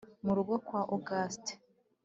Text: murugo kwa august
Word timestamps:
murugo 0.25 0.53
kwa 0.67 0.79
august 0.95 1.45